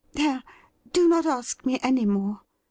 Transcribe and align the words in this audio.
There, 0.13 0.41
do 0.93 1.07
not 1.07 1.27
ask 1.27 1.63
me 1.63 1.79
any 1.83 2.07
more. 2.07 2.41